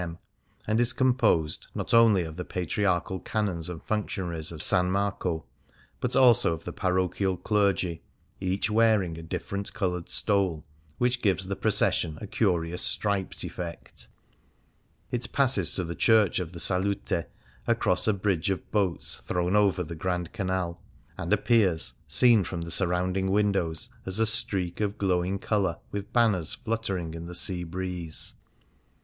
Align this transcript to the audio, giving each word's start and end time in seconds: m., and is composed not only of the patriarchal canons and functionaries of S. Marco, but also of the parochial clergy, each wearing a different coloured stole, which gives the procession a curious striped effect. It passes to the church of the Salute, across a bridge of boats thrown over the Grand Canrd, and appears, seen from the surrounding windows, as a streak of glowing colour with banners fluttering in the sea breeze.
m., 0.01 0.17
and 0.65 0.79
is 0.79 0.93
composed 0.93 1.67
not 1.75 1.93
only 1.93 2.23
of 2.23 2.35
the 2.35 2.43
patriarchal 2.43 3.19
canons 3.19 3.69
and 3.69 3.83
functionaries 3.83 4.51
of 4.51 4.59
S. 4.59 4.71
Marco, 4.83 5.45
but 5.99 6.15
also 6.15 6.53
of 6.53 6.63
the 6.63 6.73
parochial 6.73 7.37
clergy, 7.37 8.01
each 8.39 8.67
wearing 8.71 9.15
a 9.15 9.21
different 9.21 9.71
coloured 9.75 10.09
stole, 10.09 10.65
which 10.97 11.21
gives 11.21 11.45
the 11.45 11.55
procession 11.55 12.17
a 12.19 12.25
curious 12.25 12.81
striped 12.81 13.43
effect. 13.43 14.07
It 15.11 15.31
passes 15.31 15.75
to 15.75 15.83
the 15.83 15.93
church 15.93 16.39
of 16.39 16.53
the 16.53 16.59
Salute, 16.59 17.27
across 17.67 18.07
a 18.07 18.13
bridge 18.13 18.49
of 18.49 18.71
boats 18.71 19.17
thrown 19.17 19.55
over 19.55 19.83
the 19.83 19.93
Grand 19.93 20.33
Canrd, 20.33 20.79
and 21.15 21.31
appears, 21.31 21.93
seen 22.07 22.43
from 22.43 22.61
the 22.61 22.71
surrounding 22.71 23.29
windows, 23.29 23.89
as 24.07 24.17
a 24.17 24.25
streak 24.25 24.81
of 24.81 24.97
glowing 24.97 25.37
colour 25.37 25.77
with 25.91 26.11
banners 26.11 26.55
fluttering 26.55 27.13
in 27.13 27.27
the 27.27 27.35
sea 27.35 27.63
breeze. 27.63 28.33